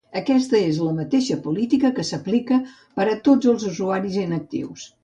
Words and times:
Aquesta 0.19 0.61
és 0.69 0.79
la 0.85 0.93
mateixa 0.99 1.37
política 1.43 1.91
que 1.99 2.07
s’aplica 2.11 2.61
per 2.97 3.09
a 3.13 3.17
tots 3.31 3.55
els 3.55 3.71
usuaris 3.75 4.21
inactius. 4.29 4.93